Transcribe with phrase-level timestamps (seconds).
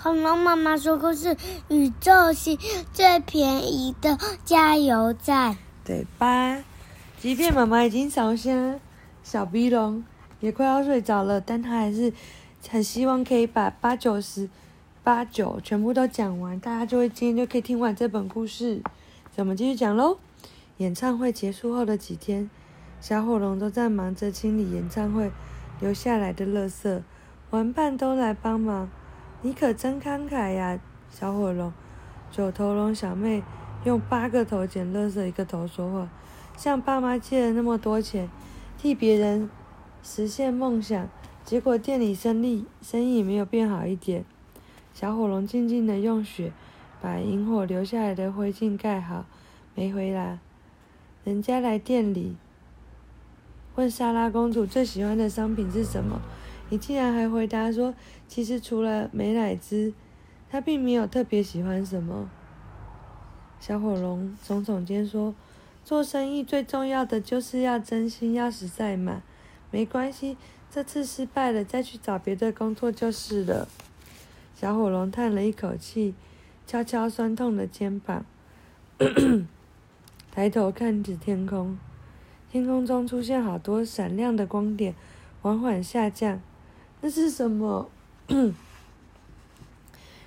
[0.00, 1.36] 恐龙妈妈说过是，
[1.68, 2.56] 宇宙系
[2.92, 6.62] 最便宜的加油站，对吧？
[7.20, 8.78] 即便妈妈已经烧声，
[9.24, 10.04] 小鼻龙
[10.38, 12.12] 也快要睡着了，但他还是
[12.68, 14.48] 很希望可以把八九十、
[15.02, 18.80] 八九全部都讲完，大家就会今天就可以听完这本故事。
[19.34, 20.18] 我们继续讲喽。
[20.76, 22.48] 演唱会结束后的几天，
[23.00, 25.32] 小火龙都在忙着清理演唱会
[25.80, 27.02] 留下来的垃圾，
[27.50, 28.88] 玩伴都来帮忙。
[29.40, 31.72] 你可真慷慨呀，小火龙！
[32.30, 33.42] 九头龙小妹
[33.84, 36.08] 用八个头捡垃圾，一个头说话，
[36.56, 38.28] 向爸妈借了那么多钱，
[38.76, 39.48] 替别人
[40.02, 41.08] 实现梦想，
[41.44, 44.24] 结果店里生意生意没有变好一点。
[44.92, 46.52] 小火龙静静的用雪
[47.00, 49.24] 把萤火留下来的灰烬盖好，
[49.76, 50.40] 没回来。
[51.22, 52.36] 人家来店里
[53.76, 56.20] 问莎拉公主最喜欢的商品是什么？
[56.70, 57.94] 你竟然还回答说，
[58.26, 59.94] 其实除了美乃滋，
[60.50, 62.30] 他并没有特别喜欢什么。
[63.58, 65.34] 小火龙耸耸肩说
[65.82, 69.22] ：“做生意最重要的就是要真心，要实在嘛。
[69.70, 70.36] 没关系，
[70.70, 73.66] 这次失败了，再去找别的工作就是了。”
[74.54, 76.14] 小火龙叹了一口气，
[76.66, 78.26] 敲敲酸痛的肩膀，
[80.30, 81.78] 抬头看着天空，
[82.50, 84.94] 天空中出现好多闪亮的光点，
[85.40, 86.40] 缓缓下降。
[87.00, 87.88] 那是什么？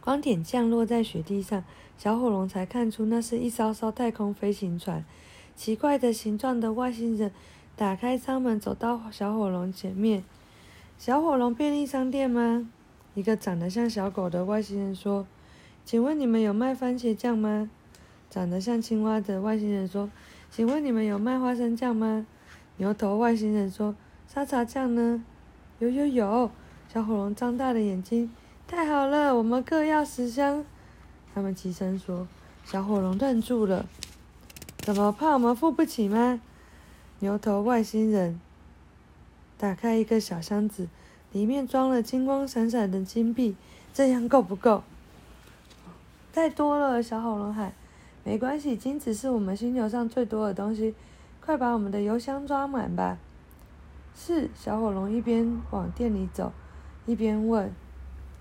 [0.00, 1.64] 光点降落在雪地上，
[1.98, 5.04] 小火龙才看出那是一艘艘太空飞行船。
[5.54, 7.32] 奇怪的形状的外星人
[7.76, 10.22] 打开舱门，走到小火龙前面。
[10.98, 12.68] 小火龙便利商店吗？
[13.14, 15.26] 一个长得像小狗的外星人说
[15.86, 17.70] ：“请问你们有卖番茄酱吗？”
[18.28, 20.10] 长得像青蛙的外星人说
[20.50, 22.26] ：“请问你们有卖花生酱吗？”
[22.76, 23.94] 牛头外星人说
[24.28, 25.24] ：“沙茶酱呢？”
[25.78, 26.50] 有有有！
[26.92, 28.30] 小火龙张大了眼睛，
[28.66, 30.64] 太好了，我们各要十箱。
[31.34, 32.26] 他们齐声说。
[32.64, 33.86] 小火龙愣住了，
[34.78, 36.40] 怎么怕我们付不起吗？
[37.20, 38.40] 牛头外星人
[39.56, 40.88] 打开一个小箱子，
[41.30, 43.54] 里面装了金光闪闪的金币，
[43.94, 44.82] 这样够不够？
[46.32, 47.00] 太多了！
[47.02, 47.72] 小火龙喊。
[48.24, 50.94] 没关系，金子是我们星球上最多的东西，
[51.40, 53.18] 快把我们的油箱装满吧。
[54.18, 56.50] 是，小火龙一边往店里走，
[57.04, 57.70] 一边问：“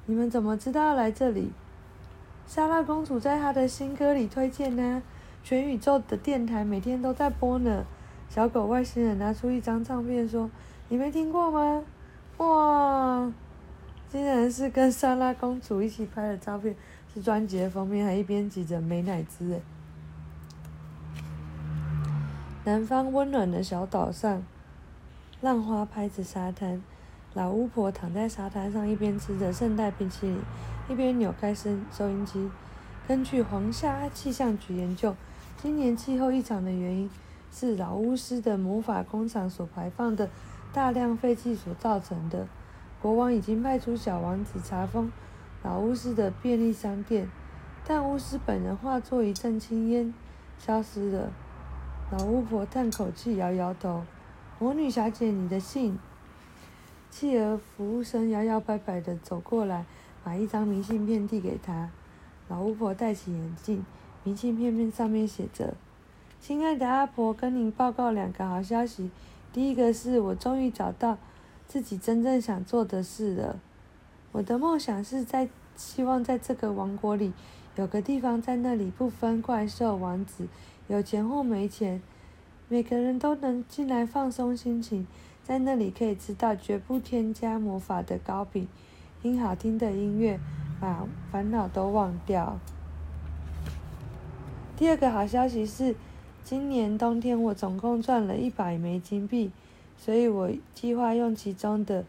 [0.07, 1.51] 你们怎么知道要来这里？”
[2.47, 5.03] 莎拉公主在她的新歌里推荐呢，
[5.43, 7.83] 全宇宙的电台每天都在播呢。
[8.29, 10.49] 小狗外星人拿出一张唱片说
[10.87, 11.83] ：“你没听过吗？”
[12.37, 13.31] 哇，
[14.09, 16.73] 竟然是跟莎拉公主一起拍的照片，
[17.13, 19.59] 是专辑的封面，还一边挤着美乃滋。
[22.63, 24.41] 南方温暖的小岛上。
[25.41, 26.81] 浪花拍着沙滩，
[27.33, 30.39] 老巫婆躺在沙滩上，一边吃着圣诞冰淇淋，
[30.89, 32.49] 一边扭开收收音机。
[33.05, 35.13] 根据黄夏气象局研究，
[35.61, 37.09] 今年气候异常的原因
[37.51, 40.29] 是老巫师的魔法工厂所排放的
[40.73, 42.47] 大量废气所造成的。
[43.01, 45.11] 国王已经派出小王子查封
[45.61, 47.29] 老巫师的便利商店，
[47.85, 50.13] 但巫师本人化作一阵青烟
[50.57, 51.29] 消失了。
[52.09, 54.03] 老巫婆叹口气，摇摇头。
[54.65, 55.99] 魔女小姐，你的信。
[57.11, 59.85] 企鹅服务生摇摇摆摆地走过来，
[60.23, 61.91] 把一张明信片递给她。
[62.47, 63.85] 老巫婆戴起眼镜，
[64.23, 65.75] 明信片片上面写着
[66.41, 69.11] ：“亲爱的阿婆，跟您报告两个好消息。
[69.53, 71.19] 第一个是我终于找到
[71.67, 73.59] 自己真正想做的事了。
[74.31, 77.33] 我的梦想是在希望在这个王国里
[77.75, 80.47] 有个地方，在那里不分怪兽、王子，
[80.87, 82.01] 有钱或没钱。”
[82.67, 85.05] 每个人都能进来放松心情，
[85.43, 88.67] 在那里可以吃到绝不添加魔法的糕饼，
[89.21, 90.39] 听好听的音乐，
[90.79, 92.57] 把烦恼都忘掉。
[94.75, 95.95] 第二个好消息是，
[96.43, 99.51] 今年冬天我总共赚了一百枚金币，
[99.95, 102.03] 所以我计划用其中的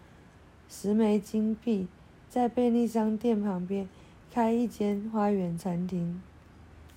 [0.71, 1.87] 十枚金币，
[2.31, 3.87] 在便利商店旁边
[4.33, 6.23] 开一间花园餐厅。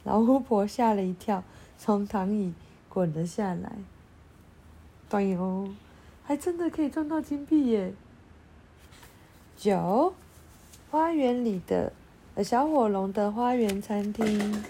[0.05, 1.43] 老巫婆吓了一跳，
[1.77, 2.53] 从躺椅。
[2.89, 3.71] 滚了下来，
[5.07, 5.69] 对哦，
[6.23, 7.93] 还真的可以赚到金币耶！
[9.55, 10.13] 九，
[10.89, 11.93] 花园里的
[12.43, 14.63] 小火龙的花园餐厅，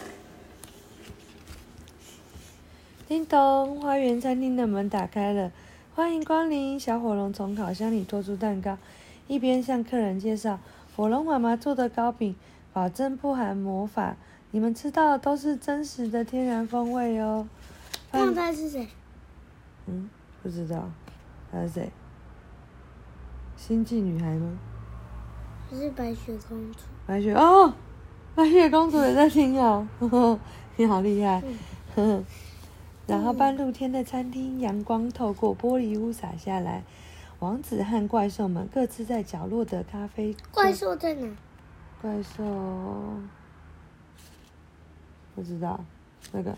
[3.07, 5.51] 叮咚，花园餐厅的门打开了，
[5.95, 6.79] 欢迎光临！
[6.79, 8.77] 小火龙从烤箱里拖出蛋糕，
[9.27, 10.59] 一边向客人介绍
[10.95, 12.35] 火龙妈妈做的糕饼，
[12.73, 14.17] 保证不含魔法，
[14.51, 17.47] 你们吃到的都是真实的天然风味哦。
[18.11, 18.87] 旺财是谁？
[19.85, 20.09] 嗯，
[20.41, 20.89] 不知道，
[21.51, 21.91] 他是谁？
[23.55, 24.57] 星际女孩吗？
[25.71, 26.79] 是白雪公主。
[27.05, 27.73] 白雪哦，
[28.35, 30.39] 白雪公主也在听哦，呵呵，
[30.77, 31.41] 你好厉害。
[31.95, 32.23] 呵呵。
[33.05, 36.83] 然后半露天的餐厅，阳光透过玻璃屋洒下来，
[37.39, 40.35] 王子和怪兽们各自在角落的咖啡。
[40.51, 41.27] 怪兽在哪？
[42.01, 42.43] 怪兽
[45.35, 45.83] 不知道，
[46.31, 46.55] 那个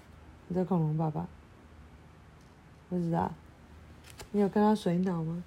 [0.50, 1.26] 你的恐龙爸爸
[2.92, 3.32] 不知道，
[4.34, 5.42] 你有跟他水脑吗？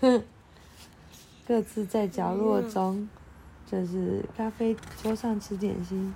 [1.48, 3.08] 各自在角落中，
[3.66, 6.14] 就是咖啡桌上吃点心，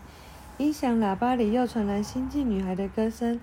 [0.58, 3.40] 音响喇叭里又传来星际女孩的歌声。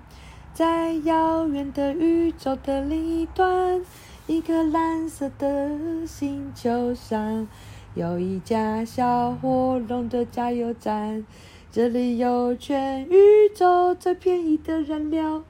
[0.53, 3.83] 在遥远的宇宙的另一端，
[4.27, 7.47] 一颗蓝色的星球上，
[7.95, 11.25] 有一家小火龙的加油站。
[11.71, 13.15] 这里有全宇
[13.55, 15.41] 宙最便宜的燃料，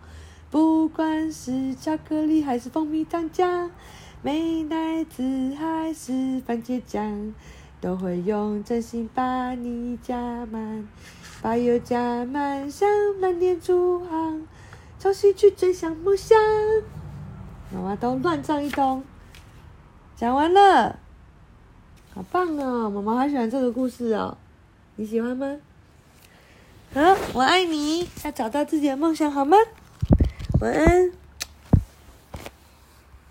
[0.51, 3.69] 不管是巧克力还是蜂蜜糖浆，
[4.21, 7.33] 美乃滋还是番茄酱，
[7.79, 10.85] 都会用真心把你加满，
[11.41, 12.89] 把油加满，像
[13.21, 14.45] 满点出航。
[14.99, 16.37] 潮汐去追想梦想，
[17.73, 19.05] 妈妈都乱唱一通。
[20.17, 20.99] 讲完了，
[22.13, 22.89] 好棒哦！
[22.89, 24.37] 妈妈好喜欢这个故事哦，
[24.97, 25.57] 你喜欢吗？
[26.93, 27.01] 好，
[27.33, 29.55] 我爱你，要找到自己的梦想好吗？
[30.61, 31.11] 晚安。